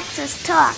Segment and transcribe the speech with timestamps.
[0.00, 0.74] Praxis Talk.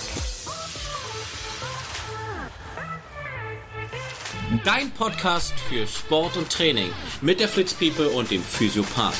[4.65, 6.91] Dein Podcast für Sport und Training
[7.21, 9.15] mit der Fritz People und dem Physiopath.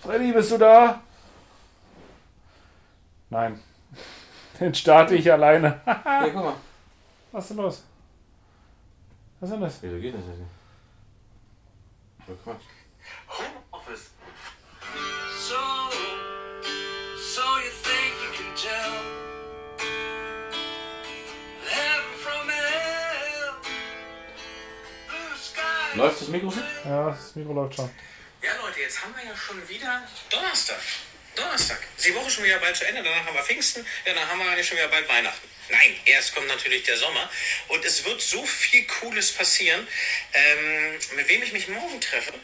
[0.00, 1.02] Freddy, bist du da?
[3.30, 3.60] Nein.
[4.60, 5.80] Den starte ich alleine.
[5.84, 6.54] Hier, guck mal.
[7.32, 7.82] Was ist denn los?
[9.40, 9.82] Was ist denn das?
[9.82, 10.40] Wieso geht das nicht?
[12.26, 12.62] So Quatsch.
[13.26, 14.10] Homeoffice.
[15.48, 15.56] So,
[17.16, 18.92] so you think you can tell
[21.64, 23.54] heaven from hell?
[25.08, 25.96] Blue sky.
[25.96, 26.62] Läuft das Mikro schon?
[26.84, 27.90] Ja, das Mikro läuft schon.
[28.42, 30.80] Ja, Leute, jetzt haben wir ja schon wieder Donnerstag.
[31.40, 31.78] Donnerstag.
[31.96, 33.02] Ist die Woche schon wieder bald zu Ende.
[33.02, 33.84] Danach haben wir Pfingsten.
[34.04, 35.48] Ja, dann haben wir eigentlich schon wieder bald Weihnachten.
[35.70, 37.30] Nein, erst kommt natürlich der Sommer.
[37.68, 39.86] Und es wird so viel Cooles passieren.
[40.34, 42.34] Ähm, mit wem ich mich morgen treffe,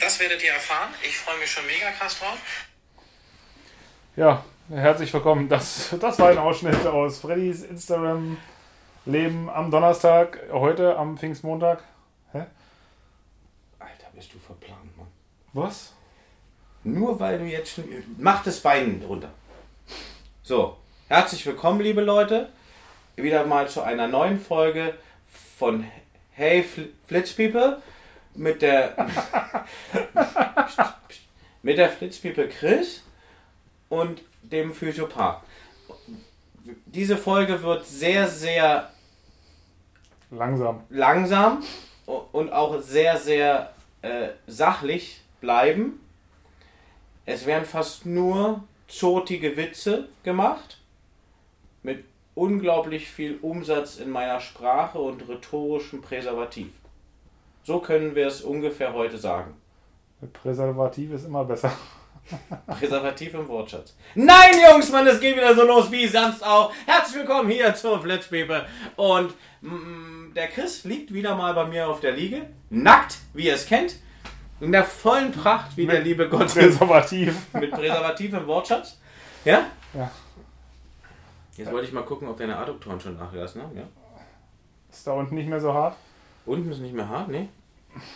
[0.00, 0.94] das werdet ihr erfahren.
[1.02, 2.38] Ich freue mich schon mega krass drauf.
[4.16, 5.48] Ja, herzlich willkommen.
[5.48, 11.84] Das, das war ein Ausschnitt aus Freddys Instagram-Leben am Donnerstag, heute am Pfingstmontag.
[12.32, 12.46] Hä?
[13.78, 15.12] Alter, bist du verplant, Mann.
[15.52, 15.95] Was?
[16.86, 17.84] Nur weil du jetzt schon.
[18.16, 19.28] Mach das Bein runter.
[20.44, 20.76] So,
[21.08, 22.50] herzlich willkommen, liebe Leute.
[23.16, 24.94] Wieder mal zu einer neuen Folge
[25.58, 25.84] von
[26.30, 27.82] Hey Fl Flitzpiepe
[28.34, 28.94] mit der.
[31.62, 33.02] mit der Flitzpiepe Chris
[33.88, 35.42] und dem Physiopath.
[36.84, 38.90] Diese Folge wird sehr, sehr
[40.30, 40.84] Langsam.
[40.90, 41.64] langsam
[42.30, 45.98] und auch sehr, sehr äh, sachlich bleiben.
[47.28, 50.78] Es werden fast nur zotige Witze gemacht.
[51.82, 52.04] Mit
[52.36, 56.68] unglaublich viel Umsatz in meiner Sprache und rhetorischem Präservativ.
[57.64, 59.54] So können wir es ungefähr heute sagen.
[60.20, 61.72] Mit Präservativ ist immer besser.
[62.66, 63.96] Präservativ im Wortschatz.
[64.14, 66.72] Nein, Jungs, Mann, es geht wieder so los wie sonst auch.
[66.86, 68.66] Herzlich willkommen hier zur Flitzpepe.
[68.94, 72.48] Und mm, der Chris liegt wieder mal bei mir auf der Liege.
[72.70, 73.96] Nackt, wie ihr es kennt.
[74.60, 77.46] In der vollen Pracht, wie der liebe Gott Präservativ.
[77.52, 78.98] mit Präservativ im Wortschatz.
[79.44, 79.66] Ja?
[79.92, 80.10] Ja.
[81.56, 83.76] Jetzt wollte ich mal gucken, ob deine Adduktoren schon nachgelassen haben.
[83.76, 83.84] Ja?
[84.90, 85.96] Ist da unten nicht mehr so hart?
[86.44, 87.48] Unten ist nicht mehr hart, ne?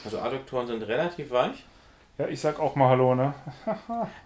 [0.04, 1.64] Also Adduktoren sind relativ weich.
[2.18, 3.32] Ja, ich sag auch mal Hallo, ne?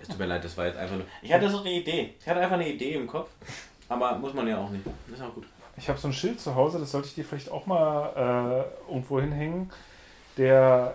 [0.00, 1.06] Es tut mir leid, das war jetzt einfach nur.
[1.22, 2.14] Ich hatte so eine Idee.
[2.20, 3.30] Ich hatte einfach eine Idee im Kopf.
[3.88, 4.84] Aber muss man ja auch nicht.
[5.08, 5.46] Das ist auch gut.
[5.76, 8.90] Ich habe so ein Schild zu Hause, das sollte ich dir vielleicht auch mal äh,
[8.92, 9.70] irgendwo hinhängen.
[10.36, 10.94] Der,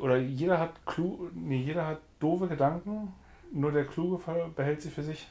[0.00, 3.12] oder jeder hat klu, nee, jeder hat doofe Gedanken,
[3.52, 4.22] nur der Kluge
[4.54, 5.26] behält sie für sich.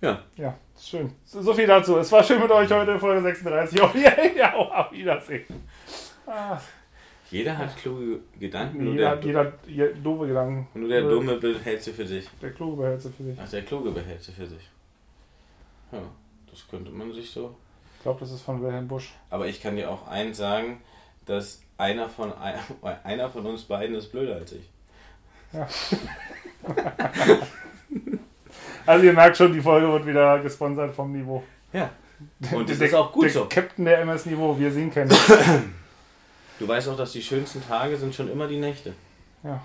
[0.00, 0.22] Ja.
[0.36, 1.12] Ja, schön.
[1.24, 1.96] So, viel dazu.
[1.98, 3.80] Es war schön mit euch heute, Folge 36.
[3.80, 3.94] Auf,
[4.36, 5.44] ja, auf Wiedersehen.
[6.26, 6.58] Ah,
[7.30, 10.68] Jeder hat kluge Gedanken, nur jeder, der, hat, jeder hat je- doofe Gedanken.
[10.78, 12.28] nur der Dumme behält sie für sich.
[12.40, 13.38] Der Kluge behält sie für sich.
[13.40, 14.68] Ach, der Kluge behält sie für sich.
[15.92, 16.02] Ja,
[16.50, 17.54] das könnte man sich so.
[18.02, 19.12] Ich glaube, das ist von Wilhelm Busch.
[19.30, 20.80] Aber ich kann dir auch eins sagen,
[21.24, 22.32] dass einer von,
[23.04, 24.68] einer von uns beiden ist blöder als ich.
[28.84, 31.44] Also ihr merkt schon, die Folge wird wieder gesponsert vom Niveau.
[31.72, 31.90] Ja.
[32.50, 33.46] Und das Der- ist auch gut der so.
[33.48, 35.10] Captain der MS Niveau, wir sehen kennen.
[36.58, 38.92] Du weißt auch, dass die schönsten Tage sind schon immer die Nächte.
[39.44, 39.60] Ja.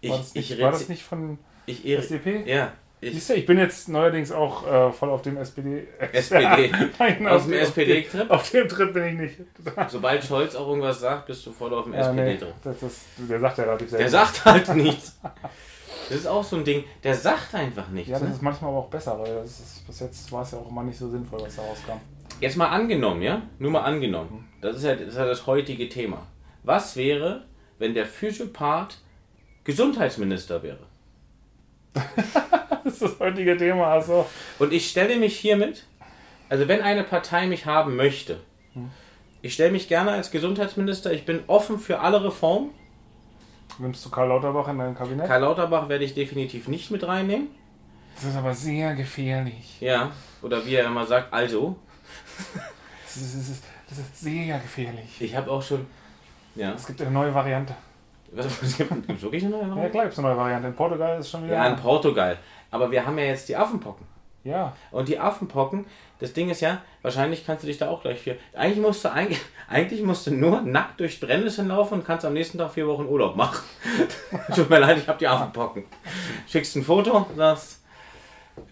[0.00, 2.44] Ich, War, das nicht, ich, war das nicht von ich SDP?
[2.50, 2.72] Ja,
[3.04, 5.86] ich, ich bin jetzt neuerdings auch äh, voll auf dem SPD.
[6.12, 6.70] SPD.
[6.98, 8.30] Nein, Auf dem dem SPD-Trip?
[8.30, 9.34] Auf dem Trip bin ich nicht.
[9.88, 12.54] Sobald Scholz auch irgendwas sagt, bist du voll auf dem Ja, nee, SPD drin.
[12.64, 14.02] das ist, der sagt ja relativ selten.
[14.02, 15.18] Der sagt halt nichts.
[16.08, 18.10] Das ist auch so ein Ding, der sagt einfach nichts.
[18.10, 18.34] Ja, das ne?
[18.34, 20.98] ist manchmal aber auch besser, weil ist, bis jetzt war es ja auch immer nicht
[20.98, 22.00] so sinnvoll, was da rauskam.
[22.40, 23.42] Jetzt mal angenommen, ja?
[23.58, 24.48] Nur mal angenommen.
[24.60, 26.26] Das ist ja das, ist ja das heutige Thema.
[26.62, 27.44] Was wäre,
[27.78, 28.98] wenn der Physiopath
[29.64, 30.86] Gesundheitsminister wäre?
[32.84, 34.26] Das ist das heutige Thema, also.
[34.58, 35.84] Und ich stelle mich hiermit,
[36.48, 38.40] also wenn eine Partei mich haben möchte,
[39.42, 42.70] ich stelle mich gerne als Gesundheitsminister, ich bin offen für alle Reformen.
[43.78, 45.26] Nimmst du Karl Lauterbach in dein Kabinett?
[45.26, 47.48] Karl Lauterbach werde ich definitiv nicht mit reinnehmen.
[48.16, 49.80] Das ist aber sehr gefährlich.
[49.80, 51.76] Ja, oder wie er immer sagt, also.
[53.04, 55.20] Das ist, das ist, das ist sehr gefährlich.
[55.20, 55.86] Ich habe auch schon.
[56.54, 56.72] Ja.
[56.74, 57.74] Es gibt eine neue Variante.
[58.32, 59.90] Was, was gibt es wirklich eine neue Ja, Variante?
[59.90, 60.68] klar, gibt es eine neue Variante.
[60.68, 61.54] In Portugal ist schon wieder.
[61.54, 62.38] Ja, in Portugal.
[62.74, 64.04] Aber wir haben ja jetzt die Affenpocken.
[64.42, 64.76] ja.
[64.90, 65.86] Und die Affenpocken,
[66.18, 68.36] das Ding ist ja, wahrscheinlich kannst du dich da auch gleich für.
[68.52, 72.32] Eigentlich musst du, eigentlich, eigentlich musst du nur nackt durch Brennnesseln laufen und kannst am
[72.32, 73.62] nächsten Tag vier Wochen Urlaub machen.
[74.56, 75.84] Tut mir leid, ich habe die Affenpocken.
[76.48, 77.80] Schickst ein Foto, sagst.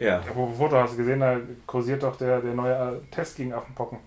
[0.01, 0.19] Ja.
[0.19, 3.99] Apropos Foto, hast du gesehen, da kursiert doch der, der neue äh, Test gegen Affenpocken.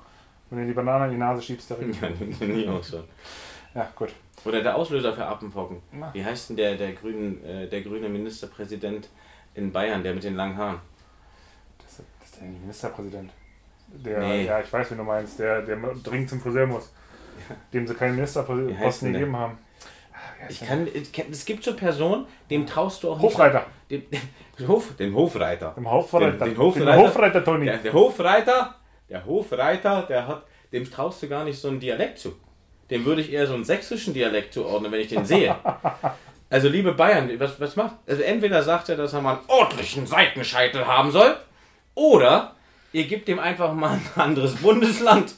[0.50, 2.09] Wenn du die Banane in die Nase schiebst, der Ja,
[2.45, 3.06] ich auch schon.
[3.74, 4.09] Ja, gut.
[4.44, 5.77] Oder der Auslöser für Appenpocken.
[5.94, 6.13] Na.
[6.13, 9.07] Wie heißt denn der, der, grünen, äh, der grüne Ministerpräsident
[9.56, 10.80] in Bayern, der mit den langen Haaren?
[11.84, 13.31] Das, ist- das ist der Ministerpräsident.
[13.88, 14.46] Der, Nee.
[14.46, 16.92] ja, ich weiß, wen du meinst, der, der dringend zum Friseur muss.
[17.74, 19.57] Dem sie keinen Wie Ministerposten gegeben haben.
[20.13, 20.18] Ah,
[20.48, 20.88] wie Ich kann,
[21.31, 23.66] es gibt so Personen, dem traust du auch Hofreiter.
[23.90, 24.12] nicht.
[24.13, 24.19] Dem,
[24.60, 25.74] den, Hof, den Hofreiter.
[25.75, 26.46] Dem Hofreiter.
[26.46, 26.98] Den Hofreiter?
[26.98, 27.66] Hofreiter Toni.
[27.66, 28.75] Der, der Hofreiter,
[29.10, 32.36] der Hofreiter, der hat, dem traust du gar nicht so einen Dialekt zu.
[32.90, 35.56] Dem würde ich eher so einen sächsischen Dialekt zuordnen, wenn ich den sehe.
[36.50, 37.95] Also liebe Bayern, was, was macht?
[38.07, 41.36] Also entweder sagt er, dass er mal einen ordentlichen Seitenscheitel haben soll,
[41.95, 42.56] oder
[42.92, 45.33] ihr gebt ihm einfach mal ein anderes Bundesland.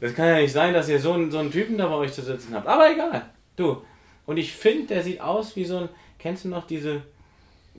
[0.00, 2.12] Das kann ja nicht sein, dass ihr so einen, so einen Typen da bei euch
[2.12, 2.66] zu sitzen habt.
[2.66, 3.82] Aber egal, du.
[4.26, 5.88] Und ich finde, der sieht aus wie so ein,
[6.18, 7.02] kennst du noch diese,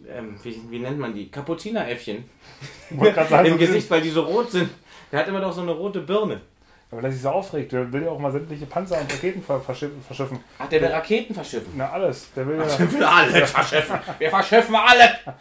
[0.07, 1.29] ähm, wie, wie nennt man die?
[1.29, 2.25] Kapuzineräffchen
[2.89, 4.69] im Gesicht, weil die so rot sind.
[5.11, 6.41] Der hat immer doch so eine rote Birne.
[6.89, 9.59] Aber der sich so aufregt, der will ja auch mal sämtliche Panzer und Raketen ver
[9.59, 10.41] verschiffen.
[10.57, 11.73] Ach, der will Raketen verschiffen.
[11.75, 12.31] Na, alles.
[12.33, 12.79] Der will ja.
[12.79, 13.99] Wir will alles verschiffen.
[14.17, 15.35] Wir verschiffen alle.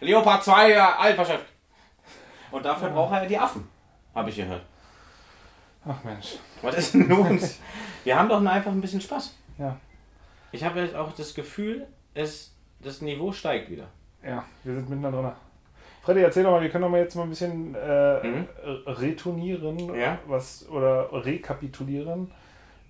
[0.00, 1.46] Leopard 2, ja, all verschifft.
[2.50, 3.66] Und dafür braucht er ja die Affen.
[4.14, 4.62] Habe ich gehört.
[5.86, 6.36] Ach Mensch.
[6.62, 7.40] Was ist denn nun?
[8.04, 9.34] Wir haben doch einfach ein bisschen Spaß.
[9.58, 9.76] Ja.
[10.52, 13.88] Ich habe jetzt auch das Gefühl, es, das Niveau steigt wieder.
[14.22, 15.32] Ja, wir sind mitten drin.
[16.04, 18.46] Freddy, erzähl doch mal, wir können doch mal jetzt mal ein bisschen äh, Mhm.
[18.86, 20.18] retournieren Ja.
[20.26, 22.30] was, oder rekapitulieren.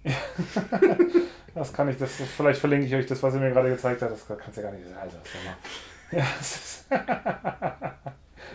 [1.55, 4.11] das kann ich, das vielleicht verlinke ich euch das, was er mir gerade gezeigt hat.
[4.11, 4.87] Das kannst du ja gar nicht.
[5.01, 5.17] Also,
[6.11, 6.99] das ist ja,
[7.71, 7.95] ja,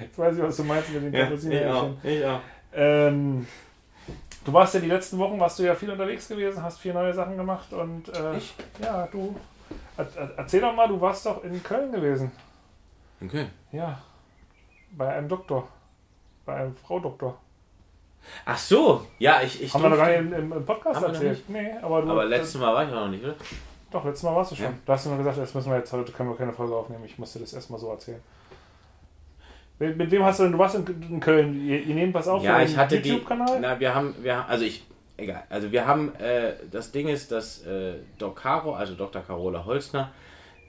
[0.01, 1.91] Jetzt weiß ich, was du meinst mit den ich auch.
[2.03, 2.39] Ich auch.
[2.73, 3.47] Ähm,
[4.45, 7.13] du warst ja die letzten Wochen, warst du ja viel unterwegs gewesen, hast viel neue
[7.13, 8.53] Sachen gemacht und äh, Ich?
[8.81, 9.35] ja, du.
[9.97, 12.31] Er, er- erzähl doch mal, du warst doch in Köln gewesen.
[13.21, 13.50] In Köln.
[13.71, 14.00] Ja.
[14.91, 15.68] Bei einem Doktor.
[16.45, 17.38] Bei einem Frau Doktor.
[18.45, 19.62] Ach so, ja, ich.
[19.62, 21.44] ich Haben wir noch gar nicht im, im Podcast erzählt.
[21.50, 22.12] Nee, aber du.
[22.12, 23.36] Aber letztes Mal war ich noch nicht, oder?
[23.91, 24.65] Doch, letztes Mal warst du schon.
[24.65, 24.74] Ja.
[24.86, 27.03] Da hast du nur gesagt, jetzt müssen wir jetzt heute können wir keine Folge aufnehmen.
[27.06, 28.21] Ich musste das erstmal so erzählen.
[29.80, 32.27] Mit, mit wem hast du denn, du warst in, in Köln, ihr, ihr nehmt was
[32.27, 33.09] auf Ja, für ich hatte die.
[33.09, 33.59] YouTube-Kanal?
[33.62, 34.85] Na, wir haben, wir haben, also ich,
[35.15, 35.44] egal.
[35.50, 39.21] Also wir haben, äh, das Ding ist, dass äh, Doc Caro, also Dr.
[39.21, 40.12] Carola Holzner,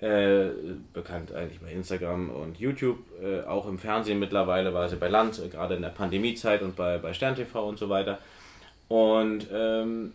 [0.01, 0.51] äh,
[0.93, 5.39] bekannt eigentlich bei Instagram und YouTube, äh, auch im Fernsehen mittlerweile, war sie bei Land,
[5.39, 8.19] äh, gerade in der Pandemiezeit und bei, bei Stern TV und so weiter.
[8.89, 10.15] Und ähm,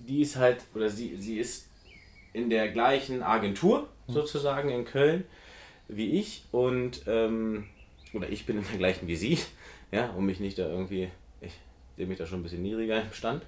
[0.00, 1.68] die ist halt, oder sie, sie ist
[2.32, 5.24] in der gleichen Agentur sozusagen in Köln
[5.88, 7.66] wie ich und ähm,
[8.12, 9.38] oder ich bin in der gleichen wie sie,
[9.92, 11.10] ja, um mich nicht da irgendwie,
[11.40, 11.52] ich
[11.96, 13.44] sehe mich da schon ein bisschen niedriger im Stand.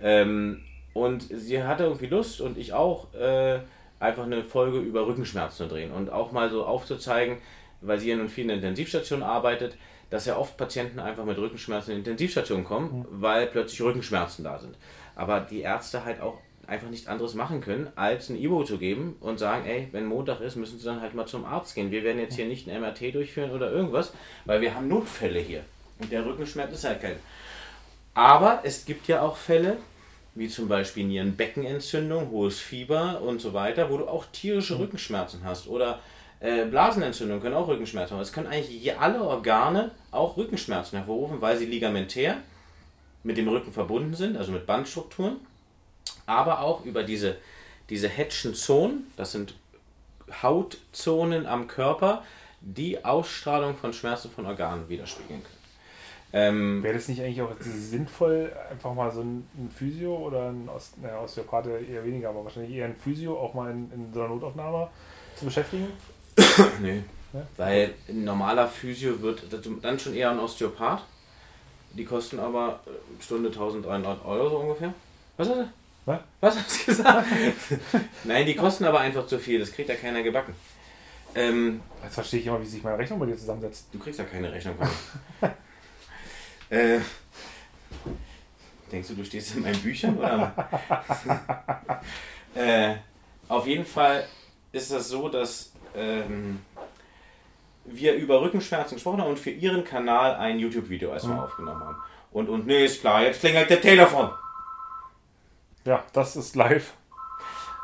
[0.00, 0.62] Ähm,
[0.94, 3.60] und sie hatte irgendwie Lust und ich auch, äh,
[4.02, 7.38] einfach eine Folge über Rückenschmerzen zu drehen und auch mal so aufzuzeigen,
[7.80, 9.76] weil sie ja nun viel in der Intensivstation arbeitet,
[10.10, 14.58] dass ja oft Patienten einfach mit Rückenschmerzen in die Intensivstation kommen, weil plötzlich Rückenschmerzen da
[14.58, 14.76] sind.
[15.14, 19.16] Aber die Ärzte halt auch einfach nichts anderes machen können, als ein Ibo zu geben
[19.20, 21.90] und sagen, ey, wenn Montag ist, müssen sie dann halt mal zum Arzt gehen.
[21.90, 24.12] Wir werden jetzt hier nicht ein MRT durchführen oder irgendwas,
[24.44, 25.64] weil wir haben Notfälle hier.
[25.98, 27.16] Und der Rückenschmerz ist halt kein.
[28.14, 29.78] Aber es gibt ja auch Fälle,
[30.34, 35.68] wie zum Beispiel Nierenbeckenentzündung, hohes Fieber und so weiter, wo du auch tierische Rückenschmerzen hast.
[35.68, 36.00] Oder
[36.40, 38.22] äh, Blasenentzündung können auch Rückenschmerzen haben.
[38.22, 42.38] Es können eigentlich alle Organe auch Rückenschmerzen hervorrufen, weil sie ligamentär
[43.22, 45.36] mit dem Rücken verbunden sind, also mit Bandstrukturen,
[46.26, 47.36] aber auch über diese,
[47.90, 49.54] diese Hedschen Zonen, das sind
[50.42, 52.24] Hautzonen am Körper,
[52.60, 55.61] die Ausstrahlung von Schmerzen von Organen widerspiegeln können.
[56.34, 60.68] Ähm, Wäre das nicht eigentlich auch sinnvoll, einfach mal so ein, ein Physio oder ein
[60.68, 64.20] Ost, naja, Osteopath eher weniger, aber wahrscheinlich eher ein Physio auch mal in, in so
[64.20, 64.88] einer Notaufnahme
[65.36, 65.88] zu beschäftigen?
[66.80, 67.02] Nee.
[67.32, 67.46] Ja?
[67.56, 69.44] Weil ein normaler Physio wird
[69.82, 71.02] dann schon eher ein Osteopath.
[71.94, 74.92] Die kosten aber äh, Stunde 1300 Euro so ungefähr.
[75.36, 75.68] Was hast du?
[76.04, 76.20] Was?
[76.40, 77.28] Was hast du gesagt?
[78.24, 79.58] Nein, die kosten aber einfach zu viel.
[79.60, 80.54] Das kriegt ja keiner gebacken.
[81.34, 83.86] Ähm, Jetzt verstehe ich immer, wie sich meine Rechnung bei dir zusammensetzt.
[83.92, 84.88] du kriegst ja keine Rechnung von
[85.40, 85.54] mir.
[86.72, 87.00] äh,
[88.90, 90.16] denkst du, du stehst in meinen Büchern?
[90.18, 90.54] Oder?
[92.54, 92.94] äh,
[93.48, 94.26] auf jeden Fall
[94.72, 96.60] ist das so, dass ähm,
[97.84, 101.96] wir über Rückenschmerzen gesprochen haben und für ihren Kanal ein YouTube-Video erstmal aufgenommen haben.
[102.30, 104.30] Und, und nee, ist klar, jetzt klingelt der Telefon.
[105.84, 106.94] Ja, das ist live.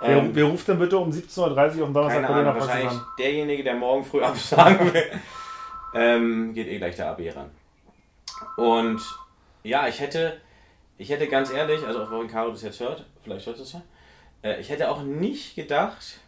[0.00, 2.90] Ähm, wer, wer ruft denn bitte um 17.30 Uhr auf dem Donnerstag keine Ahnung, wahrscheinlich
[2.92, 3.06] an?
[3.18, 5.10] derjenige, der morgen früh absagen will.
[5.94, 7.50] ähm, geht eh gleich der AB ran.
[8.56, 9.00] Und
[9.62, 10.40] ja, ich hätte,
[10.96, 13.82] ich hätte ganz ehrlich, also auch wenn Caro das jetzt hört, vielleicht hört es ja,
[14.42, 16.20] äh, ich hätte auch nicht gedacht,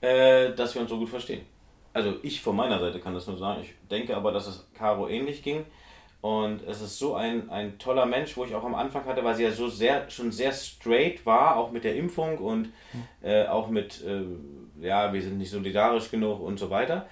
[0.00, 1.44] äh, dass wir uns so gut verstehen.
[1.92, 3.62] Also ich von meiner Seite kann das nur sagen.
[3.62, 5.64] Ich denke aber, dass es Caro ähnlich ging.
[6.20, 9.34] Und es ist so ein, ein toller Mensch, wo ich auch am Anfang hatte, weil
[9.34, 12.68] sie ja so sehr, schon sehr straight war, auch mit der Impfung und
[13.22, 14.24] äh, auch mit, äh,
[14.86, 17.06] ja, wir sind nicht solidarisch genug und so weiter.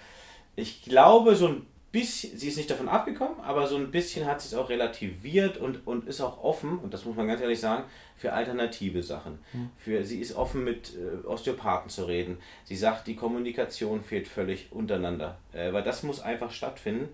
[0.56, 1.66] Ich glaube, so ein
[1.98, 5.56] bisschen, sie ist nicht davon abgekommen, aber so ein bisschen hat sie es auch relativiert
[5.56, 7.84] und, und ist auch offen, und das muss man ganz ehrlich sagen,
[8.16, 9.38] für alternative Sachen.
[9.78, 12.38] Für, sie ist offen mit äh, Osteopathen zu reden.
[12.64, 15.38] Sie sagt, die Kommunikation fehlt völlig untereinander.
[15.52, 17.08] Äh, weil das muss einfach stattfinden.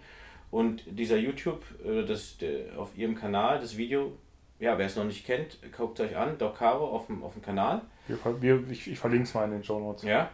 [0.50, 4.12] Und dieser YouTube, äh, das, der, auf ihrem Kanal, das Video,
[4.60, 7.42] ja, wer es noch nicht kennt, guckt euch an, Doc Caro auf dem, auf dem
[7.42, 7.82] Kanal.
[8.06, 10.04] Wir, wir, ich, ich verlinke es mal in den Show Notes.
[10.04, 10.30] Ja.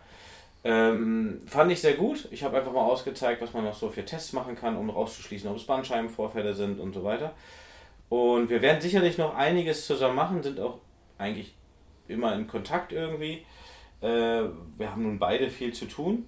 [0.63, 2.29] Ähm, fand ich sehr gut.
[2.31, 5.49] Ich habe einfach mal ausgezeigt, was man noch so für Tests machen kann, um rauszuschließen,
[5.49, 7.33] ob es Bandscheibenvorfälle sind und so weiter.
[8.09, 10.79] Und wir werden sicherlich noch einiges zusammen machen, sind auch
[11.17, 11.55] eigentlich
[12.09, 13.47] immer in Kontakt irgendwie.
[14.03, 14.43] Äh,
[14.77, 16.27] wir haben nun beide viel zu tun.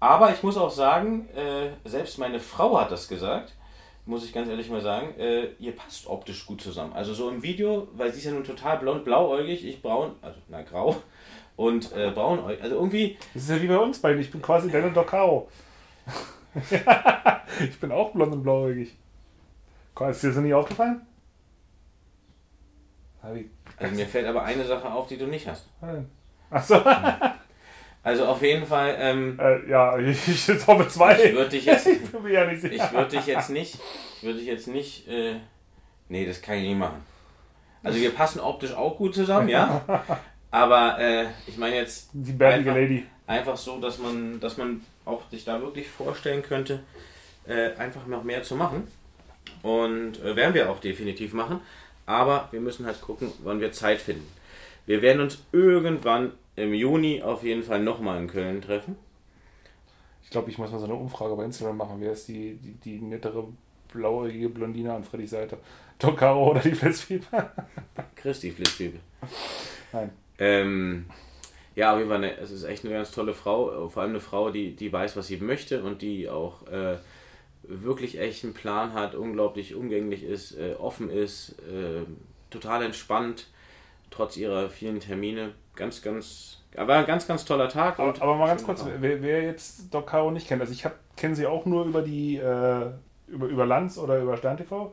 [0.00, 3.54] Aber ich muss auch sagen, äh, selbst meine Frau hat das gesagt,
[4.06, 6.92] muss ich ganz ehrlich mal sagen, äh, ihr passt optisch gut zusammen.
[6.92, 10.38] Also so im Video, weil sie ist ja nun total blond, blauäugig, ich braun, also
[10.48, 10.96] na grau
[11.56, 12.62] und äh, braunäugig.
[12.62, 14.20] Also irgendwie, Das ist ja wie bei uns beiden.
[14.20, 15.48] Ich bin quasi deine Docaro.
[17.60, 18.94] ich bin auch blond und blauäugig.
[20.10, 21.02] Ist dir das nicht aufgefallen?
[23.78, 25.68] Also mir fällt aber eine Sache auf, die du nicht hast.
[26.50, 26.80] Achso,
[28.02, 31.20] Also auf jeden Fall, ähm, äh, ja, ich, jetzt hoffe zwei.
[31.24, 32.84] ich würde dich jetzt, Ich bin mir ja nicht sicher.
[32.84, 33.78] ich würde dich jetzt nicht,
[34.18, 35.40] ich würde dich jetzt nicht, äh,
[36.08, 37.04] nee, das kann ich nicht machen.
[37.82, 39.82] Also wir passen optisch auch gut zusammen, ja.
[40.50, 43.04] Aber äh, ich meine jetzt Die bärtige Einfach- Lady.
[43.26, 46.80] einfach so, dass man, dass man auch sich da wirklich vorstellen könnte,
[47.46, 48.86] äh, einfach noch mehr zu machen.
[49.62, 51.60] Und äh, werden wir auch definitiv machen.
[52.06, 54.26] Aber wir müssen halt gucken, wann wir Zeit finden.
[54.86, 58.96] Wir werden uns irgendwann im Juni auf jeden Fall nochmal in Köln treffen.
[60.22, 61.96] Ich glaube, ich muss mal so eine Umfrage bei Instagram machen.
[61.98, 63.46] Wer ist die, die, die nettere
[63.92, 65.58] blauäugige Blondine an Freddys Seite?
[65.98, 67.52] Docaro oder die Flitzpieper?
[68.14, 69.00] Christi Flitzbibel.
[69.92, 70.10] Nein.
[70.38, 71.06] Ähm,
[71.74, 73.88] ja, auf jeden Fall, eine, es ist echt eine ganz tolle Frau.
[73.88, 76.96] Vor allem eine Frau, die, die weiß, was sie möchte und die auch äh,
[77.62, 82.04] wirklich echt einen Plan hat, unglaublich umgänglich ist, äh, offen ist, äh,
[82.50, 83.48] total entspannt,
[84.10, 85.52] trotz ihrer vielen Termine.
[85.74, 87.98] Ganz, ganz, aber ein ganz, ganz toller Tag.
[87.98, 91.46] Aber, aber mal ganz kurz, wer, wer jetzt Docaro nicht kennt, also ich kenne sie
[91.46, 92.90] auch nur über die äh,
[93.28, 94.92] über, über Lanz oder über Stern TV.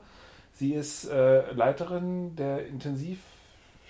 [0.53, 2.67] Sie ist äh, Leiterin der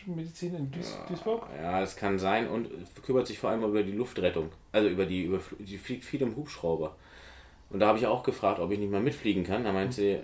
[0.06, 1.48] Intensivmedizin in Duis Duisburg.
[1.62, 2.70] Ja, das kann sein und
[3.06, 4.52] kümmert sich vor allem über die Luftrettung.
[4.72, 6.96] Also über die, über, die fliegt viel im Hubschrauber.
[7.70, 9.64] Und da habe ich auch gefragt, ob ich nicht mal mitfliegen kann.
[9.64, 10.20] Da meinte sie,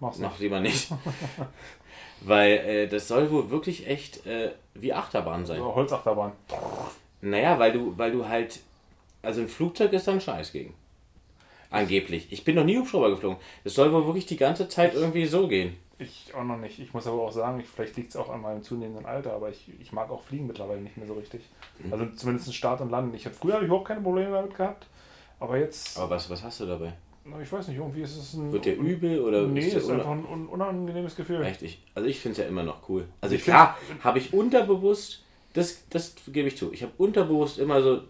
[0.00, 0.90] Mach's Mach lieber nicht.
[2.20, 5.58] Weil äh, das soll wohl wirklich echt äh, wie Achterbahn sein.
[5.58, 6.32] So, Holzachterbahn.
[7.20, 8.60] Naja, weil du, weil du halt.
[9.22, 10.74] Also ein Flugzeug ist dann scheiß gegen.
[11.70, 12.28] Angeblich.
[12.30, 13.38] Ich bin noch nie Hubschrauber geflogen.
[13.64, 15.76] Das soll wohl wirklich die ganze Zeit irgendwie so gehen.
[16.00, 16.78] Ich auch noch nicht.
[16.78, 19.50] Ich muss aber auch sagen, ich, vielleicht liegt es auch an meinem zunehmenden Alter, aber
[19.50, 21.42] ich, ich mag auch Fliegen mittlerweile nicht mehr so richtig.
[21.82, 21.92] Mhm.
[21.92, 23.14] Also zumindest Start und Landen.
[23.16, 24.86] Ich hatte früher überhaupt keine Probleme damit gehabt,
[25.40, 26.92] aber jetzt, Aber was, was hast du dabei?
[27.42, 28.52] ich weiß nicht, irgendwie ist es ein.
[28.52, 31.42] Wird dir übel oder Nee, ist ist, einfach ein un unangenehmes Gefühl.
[31.42, 33.06] Echt, ich, also ich finde es ja immer noch cool.
[33.20, 37.82] Also Ich klar, habe ich unterbewusst, das, das gebe ich zu, ich habe unterbewusst immer
[37.82, 38.02] so,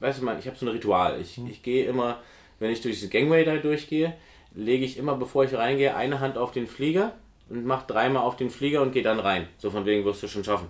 [0.00, 1.20] weißt du mal, ich habe so ein Ritual.
[1.20, 1.46] Ich, Hm.
[1.46, 2.18] ich gehe immer,
[2.58, 4.14] wenn ich durch diese Gangway da durchgehe,
[4.54, 7.14] lege ich immer, bevor ich reingehe, eine Hand auf den Flieger
[7.48, 9.48] und mache dreimal auf den Flieger und gehe dann rein.
[9.58, 10.68] So von wegen wirst du schon schaffen.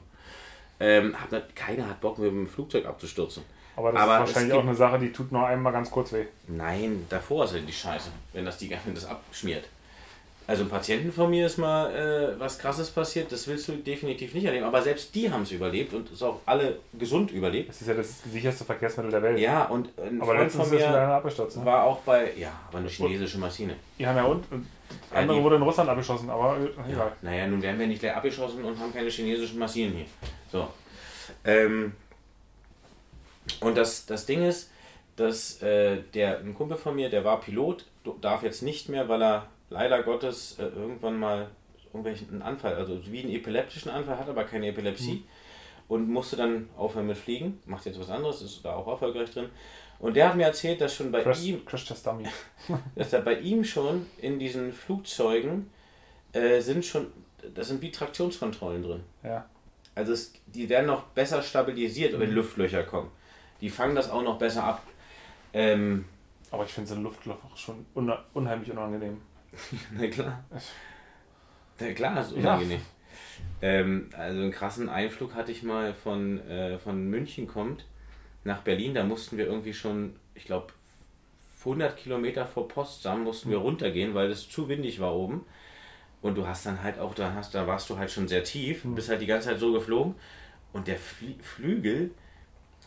[0.78, 3.42] Ähm, hab keiner hat Bock, mit dem Flugzeug abzustürzen.
[3.76, 6.26] Aber das Aber ist wahrscheinlich auch eine Sache, die tut nur einmal ganz kurz weh.
[6.48, 9.64] Nein, davor ist ja die Scheiße, wenn das die wenn das abschmiert.
[10.48, 14.32] Also ein Patienten von mir ist mal äh, was krasses passiert, das willst du definitiv
[14.32, 17.68] nicht erleben, aber selbst die haben es überlebt und es auch alle gesund überlebt.
[17.70, 19.40] Das ist ja das sicherste Verkehrsmittel der Welt.
[19.40, 21.56] Ja, und ein aber Freund von mir abgestürzt.
[21.56, 21.64] Ne?
[21.64, 23.74] war auch bei, ja, aber eine chinesische Maschine.
[23.98, 24.44] Ja, na und?
[24.52, 24.66] und
[25.12, 27.10] Ja, andere die- wurde in Russland abgeschossen, aber äh, egal.
[27.22, 30.06] Naja, nun werden wir nicht gleich abgeschossen und haben keine chinesischen Maschinen hier.
[30.52, 30.68] So.
[31.44, 31.92] Ähm,
[33.60, 34.70] und das, das Ding ist,
[35.16, 37.84] dass äh, der, ein Kumpel von mir, der war Pilot,
[38.20, 41.48] darf jetzt nicht mehr, weil er leider Gottes äh, irgendwann mal
[41.86, 45.24] irgendwelchen einen Anfall, also wie einen epileptischen Anfall hat, aber keine Epilepsie
[45.88, 49.48] und musste dann aufhören mit Fliegen, macht jetzt was anderes, ist da auch erfolgreich drin.
[49.98, 51.86] Und der hat mir erzählt, dass schon bei Crash, ihm, Crash
[52.96, 55.70] dass da bei ihm schon in diesen Flugzeugen
[56.32, 57.06] äh, sind schon,
[57.54, 59.00] das sind wie Traktionskontrollen drin.
[59.22, 59.46] Ja.
[59.94, 63.10] Also es, die werden noch besser stabilisiert, wenn Luftlöcher kommen.
[63.62, 64.82] Die fangen das auch noch besser ab.
[65.54, 66.04] Ähm,
[66.50, 69.22] Aber ich finde so ein Luftloch schon unhe- unheimlich unangenehm.
[69.92, 70.44] Na klar.
[71.80, 72.36] Na klar, ist Ja.
[72.38, 72.80] unangenehm.
[73.62, 77.86] Ähm, also einen krassen Einflug hatte ich mal von, äh, von München kommt
[78.44, 78.94] nach Berlin.
[78.94, 80.68] Da mussten wir irgendwie schon, ich glaube,
[81.60, 85.44] 100 Kilometer vor Potsdam mussten wir runtergehen, weil es zu windig war oben.
[86.22, 88.82] Und du hast dann halt auch, da, hast, da warst du halt schon sehr tief,
[88.84, 90.14] bist halt die ganze Zeit so geflogen.
[90.72, 92.10] Und der Flie Flügel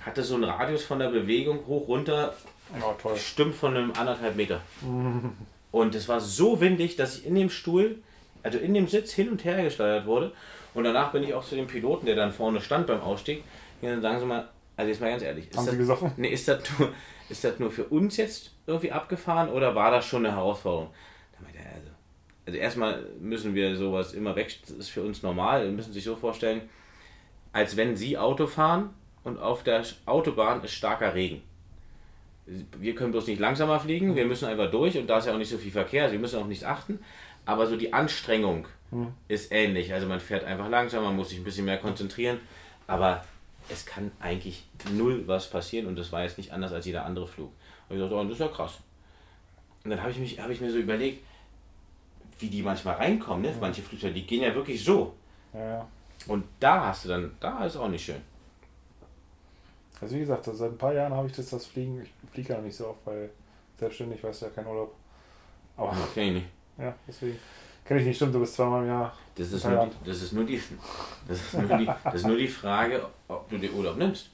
[0.01, 2.35] hatte so einen Radius von der Bewegung hoch runter,
[2.81, 3.13] Oh, toll.
[3.13, 4.61] bestimmt von einem anderthalb Meter.
[5.71, 7.99] Und es war so windig, dass ich in dem Stuhl,
[8.43, 10.31] also in dem Sitz hin und her gesteuert wurde.
[10.73, 13.43] Und danach bin ich auch zu dem Piloten, der dann vorne stand beim Ausstieg.
[13.81, 16.17] Und dann sagen Sie mal, also jetzt mal ganz ehrlich, ist Haben das, Sie gesagt?
[16.17, 16.93] nee, ist, das nur,
[17.29, 20.89] ist das nur für uns jetzt irgendwie abgefahren oder war das schon eine Herausforderung?
[21.33, 21.89] Da meinte er, also,
[22.45, 25.65] also erstmal müssen wir sowas immer weg, das ist für uns normal.
[25.65, 26.61] Sie müssen sich so vorstellen,
[27.51, 28.91] als wenn Sie Auto fahren
[29.23, 31.41] und auf der Autobahn ist starker Regen
[32.79, 35.37] wir können bloß nicht langsamer fliegen, wir müssen einfach durch und da ist ja auch
[35.37, 36.99] nicht so viel Verkehr, also wir müssen auch nichts achten.
[37.45, 38.67] Aber so die Anstrengung
[39.27, 39.93] ist ähnlich.
[39.93, 42.39] Also man fährt einfach langsam, man muss sich ein bisschen mehr konzentrieren,
[42.87, 43.23] aber
[43.69, 44.63] es kann eigentlich
[44.93, 47.51] null was passieren und das war jetzt nicht anders als jeder andere Flug.
[47.87, 48.79] Und ich dachte, oh, das ist ja krass.
[49.83, 51.23] Und dann habe ich, mich- habe ich mir so überlegt,
[52.39, 53.53] wie die manchmal reinkommen, ne?
[53.59, 55.13] manche Flugzeuge, die gehen ja wirklich so.
[55.53, 55.87] Ja.
[56.27, 58.21] Und da hast du dann, da ist auch nicht schön.
[60.01, 62.01] Also wie gesagt, seit ein paar Jahren habe ich das, das Fliegen.
[62.03, 63.29] Ich fliege ja nicht so oft, weil
[63.77, 64.93] selbstständig weißt du ja kein Urlaub.
[65.77, 66.47] Aber Kenn ich nicht.
[66.77, 67.37] ja, deswegen
[67.85, 68.15] kenne ich nicht.
[68.17, 69.13] Stimmt, du bist zweimal im Jahr.
[69.35, 70.61] Das ist, nur, die- das, ist nur die,
[71.27, 74.29] das, ist nur die, das ist nur die Frage, ob du den Urlaub nimmst.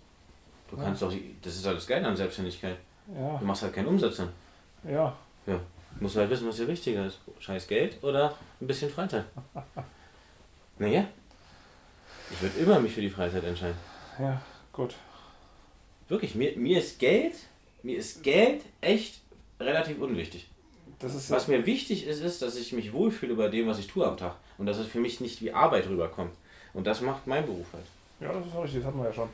[0.70, 2.78] Du kannst doch, die- das ist das Geile an Selbstständigkeit.
[3.16, 4.30] Ja, Du machst halt keinen Umsatz dann.
[4.84, 5.16] ja.
[5.46, 5.60] Ja.
[5.98, 7.20] Du musst halt wissen, was dir wichtiger ist.
[7.40, 9.24] Scheiß Geld oder ein bisschen Freizeit.
[10.78, 11.06] Naja.
[12.32, 13.78] Ich würde immer mich für die Freizeit entscheiden.
[14.20, 14.42] Ja,
[14.74, 14.96] gut.
[16.08, 17.34] Wirklich, mir, mir ist Geld,
[17.84, 19.22] mir ist Geld echt
[19.60, 20.48] relativ unwichtig.
[21.00, 24.18] Was mir wichtig ist, ist, dass ich mich wohlfühle bei dem, was ich tue am
[24.18, 24.36] Tag.
[24.58, 26.32] Und dass es für mich nicht wie Arbeit rüberkommt.
[26.74, 27.86] Und das macht mein Beruf halt.
[28.20, 29.30] ja, das ist richtig, das hatten wir ja schon.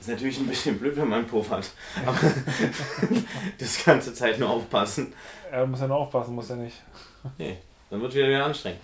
[0.00, 1.70] Ist natürlich ein bisschen blöd, wenn man puffert.
[2.04, 2.18] Aber
[3.58, 5.14] das ganze Zeit nur aufpassen.
[5.50, 6.76] Er muss ja nur aufpassen, muss er nicht.
[7.38, 7.56] Nee,
[7.90, 8.80] dann wird es wieder, wieder anstrengend.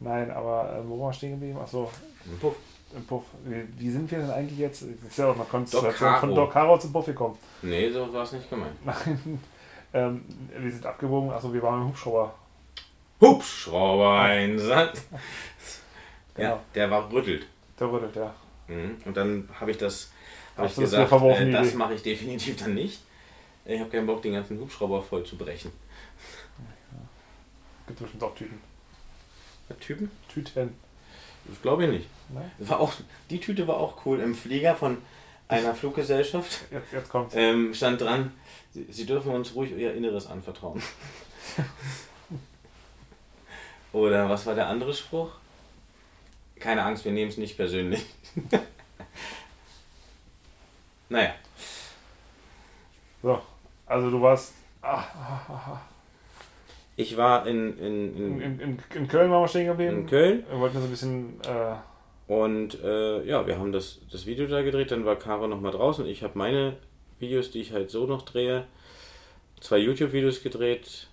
[0.00, 1.58] Nein, aber äh, wo waren wir stehen geblieben?
[1.58, 1.90] Achso,
[2.24, 2.56] Ein Puff.
[3.06, 3.24] Puff.
[3.44, 4.82] Wie, sind wir denn eigentlich jetzt?
[4.82, 7.38] Das ist ja auch eine Konstellation von Doc Caro zum Puff gekommen.
[7.62, 8.74] Nee, so war es nicht gemeint.
[8.84, 9.40] Nein.
[9.94, 10.24] Ähm,
[10.58, 12.34] wir sind abgebogen, achso, wir waren im Hubschrauber.
[13.20, 15.02] Hubschrauber-Einsatz.
[16.34, 16.60] Ja, Genau.
[16.74, 17.46] der war rüttelt.
[17.78, 18.34] Der rüttelt, ja.
[18.66, 18.96] Mhm.
[19.04, 20.10] Und dann habe ich das,
[20.56, 23.02] habe ich das gesagt, für verworfen, äh, das mache ich definitiv dann nicht.
[23.66, 25.70] Ich habe keinen Bock, den ganzen Hubschrauber voll zu brechen.
[27.86, 28.58] Gibt bestimmt auch Tüten.
[29.68, 30.10] Der Typen?
[30.32, 30.74] Tüten.
[31.46, 32.06] Das glaube ich nicht.
[32.30, 32.50] Ne?
[32.58, 32.92] Das war auch,
[33.30, 34.20] die Tüte war auch cool.
[34.20, 34.98] Im Flieger von
[35.48, 37.34] einer Fluggesellschaft Jetzt, jetzt kommt's.
[37.36, 38.32] ähm, stand dran,
[38.72, 40.82] Sie, Sie dürfen uns ruhig Ihr Inneres anvertrauen.
[43.92, 45.30] Oder was war der andere Spruch?
[46.58, 48.04] Keine Angst, wir nehmen es nicht persönlich.
[51.10, 51.34] naja,
[53.22, 53.42] So,
[53.86, 54.54] also du warst.
[54.80, 55.04] Ah,
[56.96, 60.00] ich war in, in, in, in, in, in, Köln waren wir stehen geblieben.
[60.00, 61.40] in Köln Wir wollten so ein bisschen.
[61.46, 61.74] Äh,
[62.32, 66.06] und äh, ja, wir haben das, das Video da gedreht, dann war Caro nochmal draußen.
[66.06, 66.76] Ich habe meine
[67.18, 68.66] Videos, die ich halt so noch drehe,
[69.60, 71.08] zwei YouTube-Videos gedreht.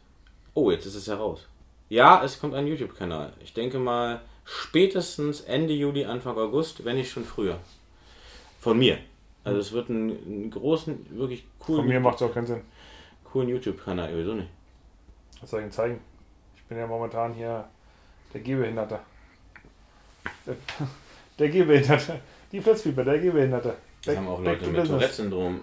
[0.54, 1.48] Oh, jetzt ist es heraus.
[1.88, 3.34] Ja, es kommt ein YouTube-Kanal.
[3.42, 7.60] Ich denke mal spätestens Ende Juli, Anfang August, wenn nicht schon früher.
[8.60, 8.98] Von mir.
[9.44, 12.62] Also es wird einen, einen großen, wirklich von coolen, mir macht es auch keinen Sinn.
[13.24, 14.12] coolen YouTube-Kanal.
[14.14, 14.50] Wieso nicht?
[15.42, 16.00] Was soll ich Ihnen zeigen?
[16.56, 17.68] Ich bin ja momentan hier
[18.34, 19.00] der Gehbehinderte.
[20.46, 20.56] Der,
[21.38, 22.20] der Gehbehinderte.
[22.52, 23.76] Die Flitzpieper, der Gehbehinderte.
[24.04, 24.86] Das Back- haben auch Leute mit.
[24.86, 25.62] Tourette-Syndrom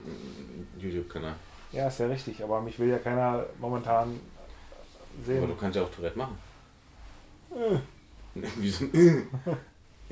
[0.78, 1.34] YouTube-Kanal.
[1.72, 5.46] Ja, ist ja richtig, aber mich will ja keiner momentan Aber sehen.
[5.48, 6.38] du kannst ja auch Tourette machen.
[7.52, 7.76] Äh.
[8.56, 8.86] Wieso?
[8.86, 9.28] Den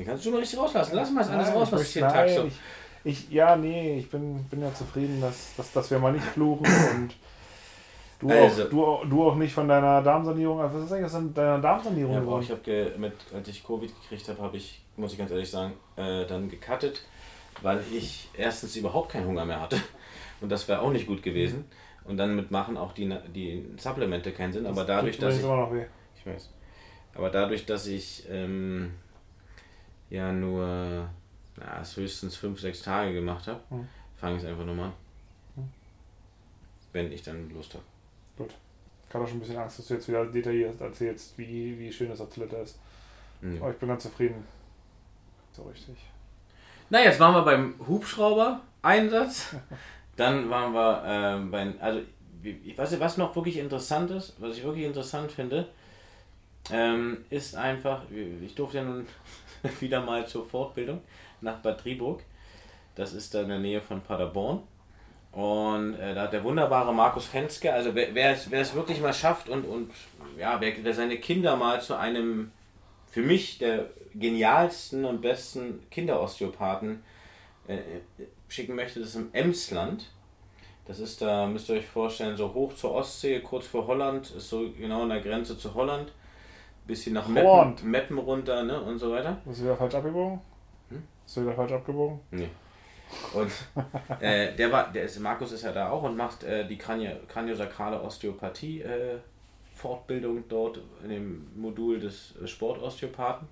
[0.05, 0.97] kannst du schon richtig rauslassen.
[0.97, 2.45] Lass mal das alles Nein, raus, was ich jeden Tag so.
[2.45, 2.55] Ich,
[3.05, 6.67] ich, ja, nee, ich bin, bin ja zufrieden, dass, dass, dass wir mal nicht fluchen
[6.67, 7.15] und
[8.29, 8.65] du, Also.
[8.65, 10.59] auch, du, du auch nicht von deiner Darmsanierung.
[10.59, 13.93] Was ist eigentlich das in deiner Darmsanierung Ja, aber ich habe mit, als ich Covid
[14.03, 17.03] gekriegt habe, habe ich, muss ich ganz ehrlich sagen, äh, dann gecuttet,
[17.63, 19.79] weil ich erstens überhaupt keinen Hunger mehr hatte.
[20.41, 21.65] Und das wäre auch nicht gut gewesen.
[22.05, 24.67] Und dann mitmachen auch die, die Supplemente keinen Sinn.
[24.67, 25.45] Aber dadurch, dass ich.
[25.45, 26.51] Ich weiß.
[27.15, 28.93] Aber dadurch, dass ich ähm,
[30.11, 31.09] ja nur
[31.57, 33.89] na, es höchstens fünf, sechs Tage gemacht habe, Mhm.
[34.17, 34.93] fange ich es einfach nochmal an.
[36.93, 37.85] Wenn ich dann Lust habe.
[38.39, 41.93] Ich hatte auch schon ein bisschen Angst, dass du jetzt wieder detailliert erzählst, wie, wie
[41.93, 42.79] schön das auf Toilette ist.
[43.41, 43.63] Mhm.
[43.63, 44.45] Aber ich bin ganz zufrieden.
[45.53, 45.97] So richtig.
[46.91, 49.55] Na, jetzt waren wir beim Hubschrauber-Einsatz.
[50.17, 52.01] Dann waren wir ähm, beim, also
[52.43, 55.69] ich nicht, was noch wirklich interessant ist, was ich wirklich interessant finde,
[56.71, 59.07] ähm, ist einfach, ich durfte ja nun
[59.81, 61.01] wieder mal zur Fortbildung
[61.41, 62.23] nach Bad Driburg.
[62.95, 64.63] Das ist da in der Nähe von Paderborn.
[65.35, 69.01] Und äh, da hat der wunderbare Markus Fenske, also wer, wer, es, wer es wirklich
[69.01, 69.91] mal schafft und, und
[70.39, 72.53] ja, wer, wer seine Kinder mal zu einem,
[73.11, 77.03] für mich, der genialsten und besten Kinderosteopathen
[77.67, 77.79] äh,
[78.49, 80.11] schicken möchte, das ist im Emsland.
[80.87, 84.51] Das ist da, müsst ihr euch vorstellen, so hoch zur Ostsee, kurz vor Holland, ist
[84.51, 86.13] so genau an der Grenze zu Holland.
[86.87, 87.91] Bisschen nach Meppen.
[87.91, 89.39] Meppen runter ne, und so weiter.
[89.47, 90.41] Bist du wieder falsch abgebogen?
[90.91, 91.03] Hm?
[91.25, 92.21] Bist du wieder falsch abgebogen?
[92.31, 92.51] Nee.
[93.33, 93.53] Und
[94.21, 97.11] äh, der war, der ist, Markus ist ja da auch und macht äh, die Kranio,
[97.29, 99.19] kraniosakrale Osteopathie äh,
[99.75, 103.49] Fortbildung dort in dem Modul des äh, Sportosteopathen.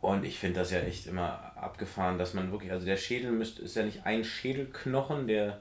[0.00, 3.58] Und ich finde das ja echt immer abgefahren, dass man wirklich, also der Schädel müsst,
[3.58, 5.60] ist ja nicht ein Schädelknochen, der,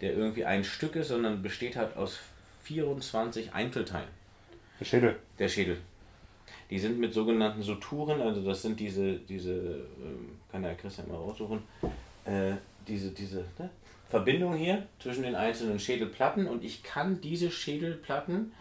[0.00, 2.18] der irgendwie ein Stück ist, sondern besteht halt aus
[2.64, 4.08] 24 Einzelteilen.
[4.78, 5.16] Der Schädel.
[5.38, 5.78] Der Schädel.
[6.70, 11.16] Die sind mit sogenannten Suturen, also das sind diese, diese ähm, kann der Christian mal
[11.16, 11.62] raussuchen,
[12.24, 12.52] äh,
[12.86, 13.70] diese, diese ne?
[14.10, 18.52] Verbindung hier zwischen den einzelnen Schädelplatten und ich kann diese Schädelplatten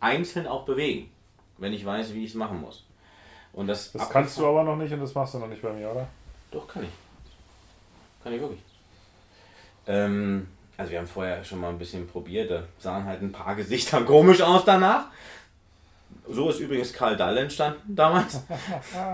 [0.00, 1.10] einzeln auch bewegen,
[1.58, 2.84] wenn ich weiß, wie ich es machen muss.
[3.52, 5.72] Und das, Das kannst du aber noch nicht und das machst du noch nicht bei
[5.72, 6.08] mir, oder?
[6.50, 6.90] Doch, kann ich.
[8.22, 8.60] Kann ich wirklich.
[9.86, 10.46] Ähm,
[10.76, 14.00] also wir haben vorher schon mal ein bisschen probiert, da sahen halt ein paar Gesichter
[14.04, 15.06] komisch aus danach.
[16.28, 18.42] So ist übrigens Karl Dall entstanden damals.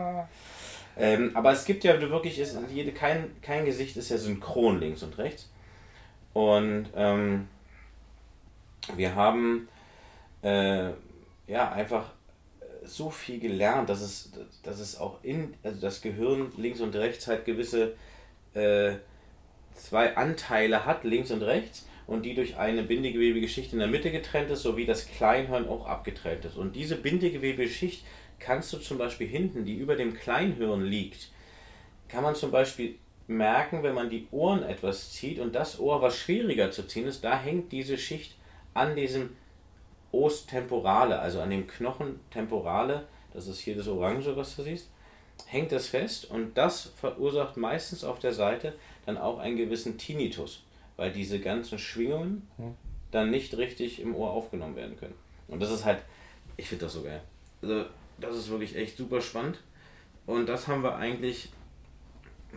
[0.97, 5.03] ähm, aber es gibt ja wirklich, ist, jede, kein, kein Gesicht ist ja synchron links
[5.03, 5.49] und rechts.
[6.35, 7.49] Und ähm,
[8.95, 9.69] wir haben
[10.43, 10.91] äh,
[11.47, 12.11] ja einfach
[12.85, 17.27] so viel gelernt, dass es, dass es auch in, also das Gehirn links und rechts
[17.27, 17.95] halt gewisse
[18.55, 18.95] äh,
[19.75, 24.51] zwei Anteile hat, links und rechts, und die durch eine Bindegewebegeschichte in der Mitte getrennt
[24.51, 26.57] ist, sowie das Kleinhirn auch abgetrennt ist.
[26.57, 28.03] Und diese Bindegewebegeschicht
[28.41, 31.31] kannst du zum Beispiel hinten, die über dem Kleinhirn liegt,
[32.09, 32.95] kann man zum Beispiel
[33.27, 37.23] merken, wenn man die Ohren etwas zieht und das Ohr, was schwieriger zu ziehen ist,
[37.23, 38.37] da hängt diese Schicht
[38.73, 39.37] an diesem
[40.11, 44.89] Os temporale, also an dem Knochen temporale, das ist hier das Orange, was du siehst,
[45.45, 50.63] hängt das fest und das verursacht meistens auf der Seite dann auch einen gewissen Tinnitus,
[50.99, 52.47] weil diese ganzen Schwingungen
[53.11, 55.15] dann nicht richtig im Ohr aufgenommen werden können.
[55.47, 56.03] Und das ist halt,
[56.59, 57.23] ich finde das so geil.
[57.63, 57.87] Also,
[58.19, 59.61] das ist wirklich echt super spannend.
[60.27, 61.49] Und das haben wir eigentlich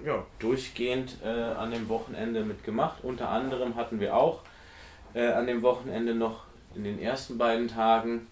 [0.06, 3.04] ja, durchgehend äh, an dem Wochenende mitgemacht.
[3.04, 4.41] Unter anderem hatten wir auch
[5.13, 8.27] äh, an dem Wochenende noch in den ersten beiden Tagen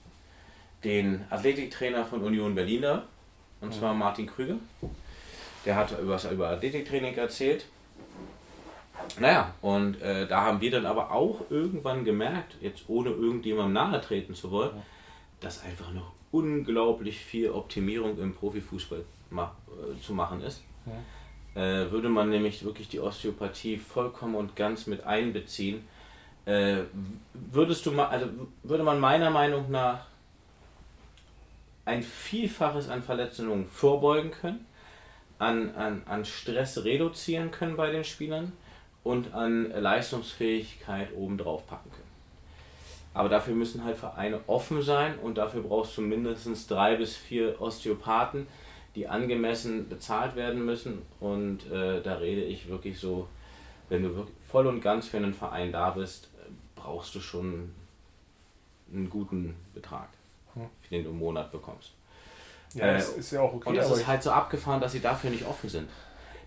[0.83, 3.07] den Athletiktrainer von Union Berlin da,
[3.61, 4.55] und zwar Martin Krüger.
[5.65, 7.65] Der hat was über Athletiktraining erzählt.
[9.19, 14.01] Naja, und äh, da haben wir dann aber auch irgendwann gemerkt, jetzt ohne irgendjemandem nahe
[14.01, 14.71] treten zu wollen,
[15.39, 20.63] dass einfach noch unglaublich viel Optimierung im Profifußball ma äh, zu machen ist.
[21.55, 25.83] Äh, würde man nämlich wirklich die Osteopathie vollkommen und ganz mit einbeziehen,
[26.45, 26.83] äh,
[27.33, 28.27] würdest du mal, also
[28.63, 30.05] würde man meiner Meinung nach
[31.85, 34.65] ein Vielfaches an Verletzungen vorbeugen können,
[35.39, 38.51] an, an, an Stress reduzieren können bei den Spielern
[39.03, 42.03] und an Leistungsfähigkeit obendrauf packen können.
[43.13, 47.59] Aber dafür müssen halt Vereine offen sein und dafür brauchst du mindestens drei bis vier
[47.59, 48.47] Osteopathen,
[48.95, 51.01] die angemessen bezahlt werden müssen.
[51.19, 53.27] Und äh, da rede ich wirklich so,
[53.89, 56.29] wenn du wirklich voll und ganz für einen Verein da bist,
[56.75, 57.73] brauchst du schon
[58.93, 60.09] einen guten Betrag,
[60.91, 61.91] den du im Monat bekommst.
[62.73, 63.69] Ja, Äh, das ist ja auch okay.
[63.69, 65.89] Und das ist halt so abgefahren, dass sie dafür nicht offen sind.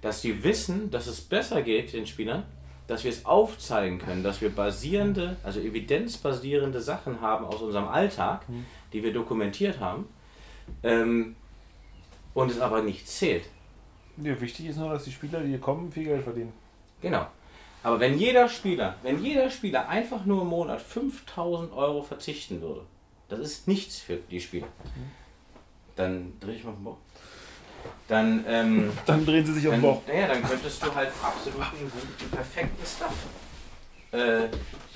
[0.02, 2.42] Dass die wissen, dass es besser geht den Spielern,
[2.88, 8.46] dass wir es aufzeigen können, dass wir basierende, also evidenzbasierende Sachen haben aus unserem Alltag,
[8.48, 8.66] Mhm.
[8.92, 10.08] die wir dokumentiert haben,
[10.82, 11.36] ähm,
[12.34, 13.44] und es aber nicht zählt.
[14.18, 16.52] ja, wichtig ist nur, dass die Spieler, die hier kommen, viel Geld verdienen.
[17.00, 17.26] Genau.
[17.82, 22.82] Aber wenn jeder Spieler, wenn jeder Spieler einfach nur im Monat 5000 Euro verzichten würde,
[23.28, 24.68] das ist nichts für die Spieler,
[25.96, 26.98] dann drehe ich mal vom Bock.
[28.08, 30.02] Dann, ähm, Dann drehen sie sich auf den Bauch.
[30.06, 33.14] naja, dann könntest du halt absolut einen guten, perfekten Stuff.
[34.12, 34.48] Äh,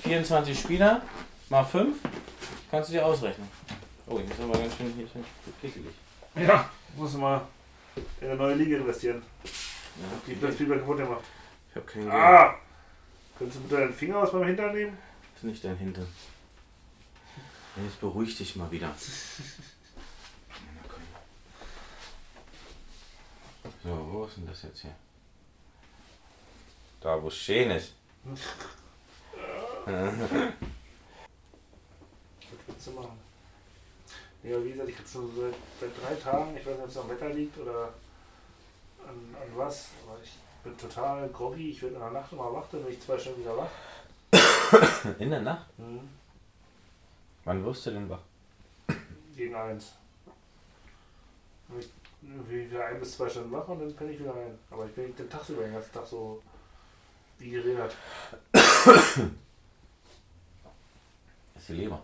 [0.03, 1.01] 24 Spieler
[1.49, 1.97] mal 5,
[2.69, 3.47] kannst du dir ausrechnen.
[4.05, 5.13] Oh, jetzt ist aber ganz schön hier ist
[5.61, 5.93] kickelig.
[6.35, 7.41] Ja, muss mal
[8.21, 9.21] in eine neue Liga investieren.
[9.43, 11.23] Ja, Die wird viel kaputt gemacht.
[11.71, 12.13] ich hab kein Geld.
[12.13, 12.55] Ah!
[13.37, 14.97] Könntest du bitte deinen Finger aus meinem Hintern nehmen?
[15.35, 16.07] ist nicht dein Hintern.
[17.83, 18.91] Jetzt beruhig dich mal wieder.
[23.83, 24.95] So, wo ist denn das jetzt hier?
[27.01, 27.93] Da, wo es schön ist.
[28.23, 28.39] Was
[32.67, 33.19] willst du machen?
[34.43, 36.97] Ja, wie gesagt, ich habe schon seit, seit drei Tagen, ich weiß nicht, ob es
[36.97, 37.93] am Wetter liegt oder
[39.07, 40.31] an, an was, aber ich
[40.63, 43.41] bin total groggy, ich werde in der Nacht immer wach, dann bin ich zwei Stunden
[43.41, 43.69] wieder wach.
[45.19, 45.65] In der Nacht?
[45.77, 46.09] Mhm.
[47.45, 48.19] Wann wirst du denn wach?
[49.35, 49.93] Gegen eins.
[51.79, 51.87] Ich
[52.21, 54.57] irgendwie wieder ein bis zwei Stunden wach und dann penne ich wieder ein.
[54.71, 56.41] Aber ich bin nicht den Tag über den ganzen Tag so
[57.39, 57.95] wie geredet.
[61.53, 62.01] Das ist die Leber.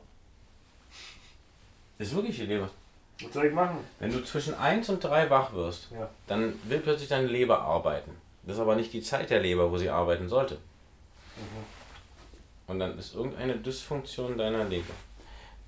[1.98, 2.70] Das ist wirklich die Leber.
[3.24, 3.78] Was soll ich machen?
[4.00, 6.10] Wenn du zwischen 1 und 3 wach wirst, Ja.
[6.28, 8.12] dann will plötzlich deine Leber arbeiten.
[8.44, 10.58] Das ist aber nicht die Zeit der Leber, wo sie arbeiten sollte.
[12.68, 14.94] Und dann ist irgendeine Dysfunktion deiner Leber.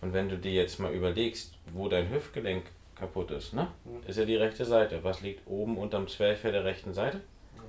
[0.02, 3.68] Und wenn du dir jetzt mal überlegst, wo dein Hüftgelenk kaputt ist, ne?
[4.08, 5.04] Ist ja die rechte Seite.
[5.04, 7.22] Was liegt oben unterm Zwerchfell der rechten Seite?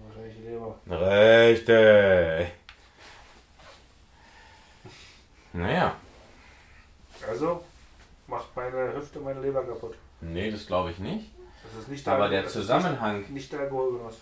[0.07, 0.79] Wahrscheinlich die Leber.
[0.89, 2.47] Rechte.
[5.53, 5.97] Naja,
[7.29, 7.65] Also
[8.27, 9.95] macht meine Hüfte meine Leber kaputt.
[10.21, 11.31] nee, das glaube ich nicht.
[11.73, 14.17] Das ist nicht Aber der das ist Zusammenhang, Nicht, nicht der Alkoholgenuss.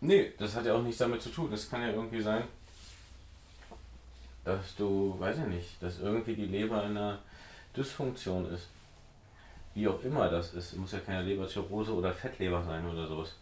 [0.00, 1.48] nee, das hat ja auch nichts damit zu tun.
[1.50, 2.44] Das kann ja irgendwie sein,
[4.44, 7.18] dass du, weiß ich nicht, dass irgendwie die Leber in einer
[7.76, 8.68] Dysfunktion ist.
[9.76, 10.74] Wie auch immer das ist.
[10.78, 13.36] Muss ja keine Leberzirrhose oder Fettleber sein oder sowas.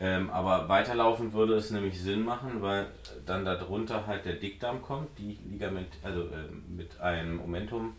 [0.00, 2.86] Ähm, aber weiterlaufend würde es nämlich Sinn machen, weil
[3.26, 7.94] dann darunter halt der Dickdarm kommt, die Ligament, also ähm, mit einem Momentum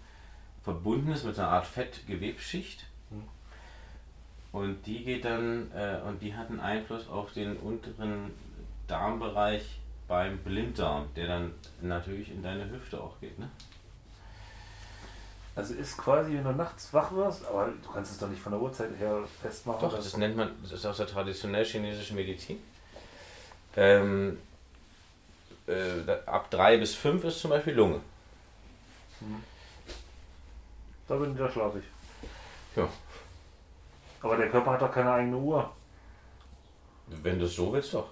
[0.63, 2.86] verbunden ist, mit einer Art Fettgewebsschicht.
[4.52, 8.32] Und die geht dann, äh, und die hat einen Einfluss auf den unteren
[8.88, 13.38] Darmbereich beim Blinddarm, der dann natürlich in deine Hüfte auch geht.
[13.38, 13.48] Ne?
[15.60, 18.54] Also ist quasi, wenn du nachts wach wirst, aber du kannst es doch nicht von
[18.54, 19.82] der Uhrzeit her festmachen.
[19.82, 22.63] Doch, das nennt man, das ist aus der traditionell chinesischen Medizin.
[23.76, 24.39] Ähm,
[25.67, 28.00] äh, da- ab 3 bis 5 ist zum Beispiel Lunge.
[31.10, 31.84] Da bin ich wieder schlafig.
[32.78, 32.88] Ja.
[34.22, 35.69] Aber der Körper hat doch keine eigene Uhr.
[37.08, 38.08] Wenn du es so willst, doch.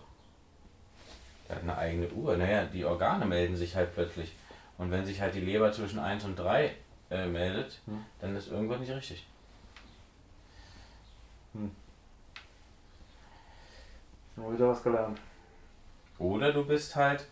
[1.48, 2.36] Er hat eine eigene Uhr.
[2.36, 4.34] Naja, die Organe melden sich halt plötzlich.
[4.78, 6.76] Und wenn sich halt die Leber zwischen 1 und 3
[7.10, 8.04] äh, meldet, Hm.
[8.20, 9.26] dann ist irgendwas nicht richtig.
[14.36, 15.20] Mal wieder was gelernt.
[16.20, 17.26] Oder du bist halt,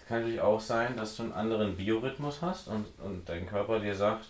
[0.00, 3.78] es kann natürlich auch sein, dass du einen anderen Biorhythmus hast und, und dein Körper
[3.78, 4.26] dir sagt,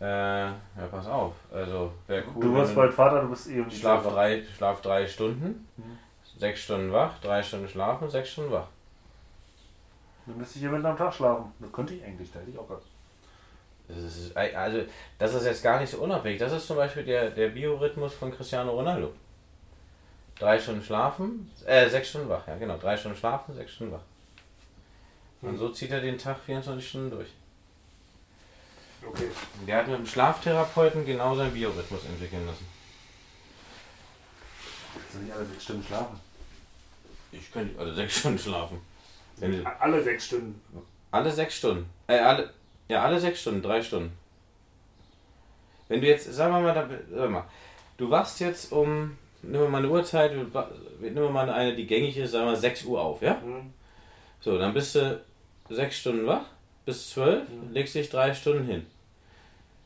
[0.00, 0.04] äh,
[0.46, 0.56] ja
[0.90, 2.40] pass auf, also wäre cool.
[2.42, 5.98] Du wirst bald Vater, du bist eh um die Schlaf drei, schlaf drei Stunden, Mhm.
[6.38, 8.66] sechs Stunden wach, drei Stunden schlafen, sechs Stunden wach.
[10.26, 11.52] Dann müsste ich ja mitten am Tag schlafen.
[11.60, 12.86] Das könnte ich eigentlich, da hätte ich auch gehabt.
[13.88, 14.84] Das ist, also,
[15.18, 16.38] das ist jetzt gar nicht so unabhängig.
[16.38, 19.12] Das ist zum Beispiel der, der Biorhythmus von Cristiano Ronaldo.
[20.38, 22.78] Drei Stunden schlafen, äh, sechs Stunden wach, ja genau.
[22.78, 24.00] Drei Stunden schlafen, sechs Stunden wach.
[25.42, 25.58] Und Mhm.
[25.58, 27.28] so zieht er den Tag 24 Stunden durch.
[29.06, 29.28] Okay.
[29.66, 32.66] Der hat mit dem Schlaftherapeuten genau seinen Biorhythmus entwickeln lassen.
[34.94, 36.20] Kannst du nicht alle sechs Stunden schlafen?
[37.32, 38.80] Ich könnte also sechs Stunden schlafen.
[39.80, 40.60] Alle sechs Stunden.
[41.10, 41.90] Alle sechs Stunden.
[42.06, 42.52] Äh, alle,
[42.88, 44.12] ja, alle sechs Stunden, drei Stunden.
[45.88, 47.44] Wenn du jetzt, sagen wir mal, da- sag mal
[47.98, 50.52] du wachst jetzt um, nehmen wir mal eine Uhrzeit, nehmen
[51.14, 53.40] wir mal eine, die gängig ist, sagen wir 6 Uhr auf, ja?
[53.40, 53.72] Hm?
[54.40, 55.20] So, dann bist du
[55.70, 56.46] sechs Stunden wach,
[56.84, 57.72] bis 12, Mhm.
[57.72, 58.86] legst dich drei Stunden hin.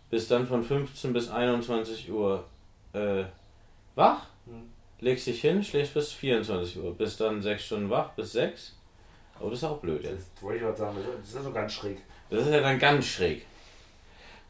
[0.08, 2.44] Bist dann von 15 bis 21 Uhr
[2.94, 3.24] äh,
[3.96, 4.70] wach, Mhm.
[5.00, 8.76] legst dich hin, schläfst bis 24 Uhr, bist dann sechs Stunden wach, bis 6.
[9.38, 10.30] Aber das ist auch blöd jetzt.
[10.36, 11.98] Das wollte ich was sagen, das ist so ganz schräg.
[12.30, 13.46] Das ist ja dann ganz schräg.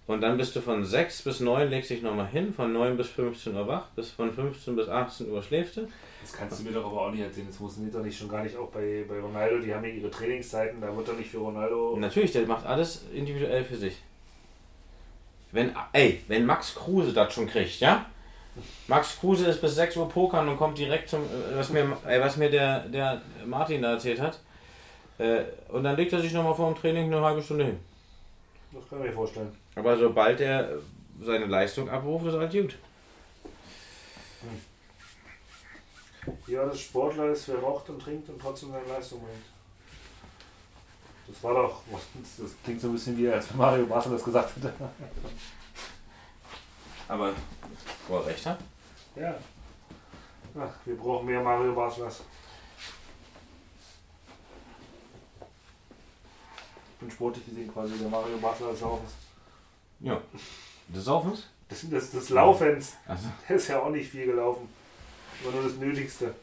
[0.07, 3.09] Und dann bist du von 6 bis 9, legst dich nochmal hin, von 9 bis
[3.09, 5.89] 15 Uhr wach, bis von 15 bis 18 Uhr schläfst du.
[6.23, 7.49] Das kannst du mir doch aber auch nicht erzählen.
[7.49, 9.59] Das funktioniert doch nicht schon gar nicht auch bei, bei Ronaldo.
[9.59, 11.97] Die haben ja ihre Trainingszeiten, da wird doch nicht für Ronaldo.
[11.99, 13.97] Natürlich, der macht alles individuell für sich.
[15.51, 18.07] Wenn, ey, wenn Max Kruse das schon kriegt, ja?
[18.87, 22.21] Max Kruse ist bis 6 Uhr pokern und kommt direkt zum, äh, was mir, ey,
[22.21, 24.39] was mir der, der Martin da erzählt hat.
[25.19, 27.81] Äh, und dann legt er sich nochmal vor dem Training eine halbe Stunde hin.
[28.73, 29.57] Das kann ich mir vorstellen.
[29.75, 30.79] Aber sobald er
[31.23, 32.77] seine Leistung abruft, ist alles gut.
[36.47, 39.45] Ja, das Sportler ist, wer raucht und trinkt und trotzdem seine Leistung bringt.
[41.29, 41.83] Das war doch,
[42.39, 44.73] das klingt so ein bisschen wie, als Mario Basel das gesagt hätte.
[47.09, 47.33] Aber,
[48.09, 48.59] wo er recht hat?
[49.15, 49.35] Ja.
[50.59, 52.23] Ach, wir brauchen mehr Mario Baslers.
[57.07, 59.13] Bin sportlich gesehen quasi der Mario Basler des Laufens.
[60.01, 60.21] Ja.
[60.89, 61.47] Des Saufens?
[61.69, 62.97] Das, das, des Laufens.
[63.07, 64.69] Also, Der ist ja auch nicht viel gelaufen.
[65.45, 66.35] War nur das Nötigste.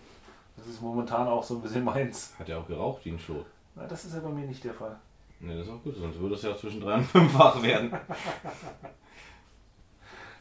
[0.56, 2.32] Das ist momentan auch so ein bisschen meins.
[2.40, 3.46] hat er auch geraucht wie ein Schlot.
[3.76, 4.96] Na, das ist ja bei mir nicht der Fall.
[5.42, 7.92] Ne, das ist auch gut, sonst würde es ja zwischen 3 und 5 wach werden.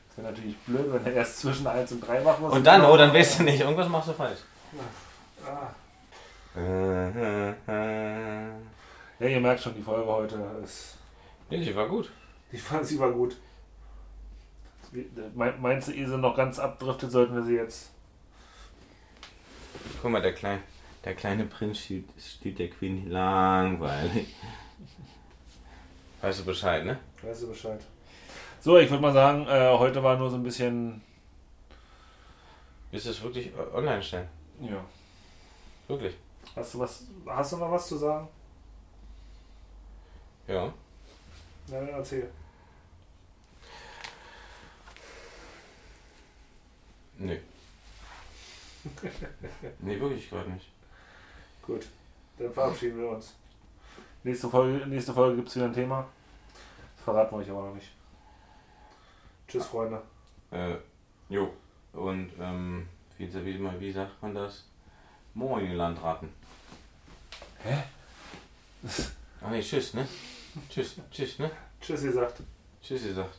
[0.06, 2.52] Das wäre natürlich blöd, wenn er erst zwischen 1 und 3 machen muss.
[2.52, 4.40] Und dann, oh, dann weißt du nicht, irgendwas machst du falsch.
[5.42, 5.70] Ah.
[6.54, 8.52] Äh, äh, äh.
[9.22, 10.98] Ja, ihr merkt schon, die Folge heute ist.
[11.48, 12.10] Nee, die war gut.
[12.50, 13.36] Ich fand sie war gut.
[15.34, 17.90] Me- Meinst du, ehe sie noch ganz abdriftet, sollten wir sie jetzt.
[20.02, 20.60] Guck mal, der, klein,
[21.04, 24.34] der kleine Prinz steht, steht der Queen langweilig.
[26.20, 26.98] Weißt du Bescheid, ne?
[27.22, 27.80] Weißt du Bescheid.
[28.60, 31.00] So, ich würde mal sagen, äh, heute war nur so ein bisschen.
[32.90, 34.28] Du es wirklich online stellen?
[34.60, 34.84] Ja.
[35.88, 36.14] Wirklich?
[36.56, 37.06] Hast du was.
[37.26, 38.28] Hast du noch was zu sagen?
[40.46, 40.64] Ja.
[40.64, 40.72] Ja,
[41.68, 42.28] dann erzähl.
[47.18, 47.40] Nee.
[49.78, 50.68] nee, wirklich gerade nicht.
[51.62, 51.86] Gut.
[52.38, 53.34] Dann verabschieden wir uns.
[54.24, 56.08] Nächste Folge, nächste Folge gibt es wieder ein Thema.
[56.96, 57.92] Das verraten wir euch aber noch nicht.
[59.46, 60.02] Tschüss, Freunde.
[60.50, 60.76] Äh,
[61.28, 61.52] jo.
[61.92, 64.64] Und, ähm, wie, wie, wie, sagt man das?
[65.34, 66.28] Moin, ihr Landratten.
[67.62, 67.82] Hä?
[69.44, 70.06] Ach nee, tschüss, ne?
[70.70, 71.50] Tschüss, tschüss, ne?
[71.80, 72.42] Tschüss, ihr sagt.
[72.80, 73.38] Tschüss, ihr sagt.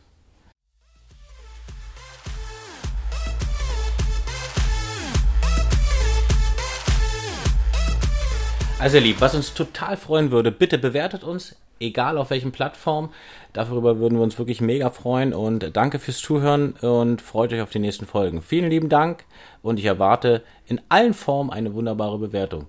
[8.80, 13.13] Also ihr lieb, was uns total freuen würde, bitte bewertet uns, egal auf welchen Plattform.
[13.54, 17.70] Darüber würden wir uns wirklich mega freuen und danke fürs Zuhören und freut euch auf
[17.70, 18.42] die nächsten Folgen.
[18.42, 19.24] Vielen lieben Dank
[19.62, 22.68] und ich erwarte in allen Formen eine wunderbare Bewertung.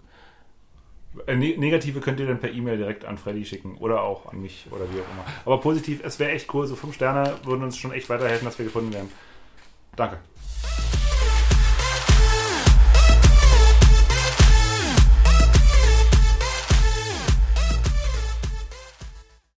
[1.26, 4.40] Äh, ne Negative könnt ihr dann per E-Mail direkt an Freddy schicken oder auch an
[4.40, 5.24] mich oder wie auch immer.
[5.44, 6.66] Aber positiv, es wäre echt cool.
[6.66, 9.10] So fünf Sterne würden uns schon echt weiterhelfen, dass wir gefunden werden.
[9.96, 10.18] Danke.